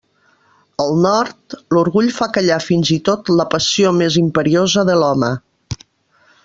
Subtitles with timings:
[0.85, 5.35] Al Nord, l'orgull fa callar fins i tot la passió més imperiosa de l'home.